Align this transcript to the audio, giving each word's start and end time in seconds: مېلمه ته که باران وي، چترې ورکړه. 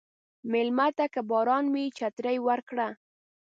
مېلمه 0.51 0.87
ته 0.97 1.05
که 1.13 1.21
باران 1.29 1.65
وي، 1.73 1.85
چترې 1.97 2.37
ورکړه. 2.47 2.87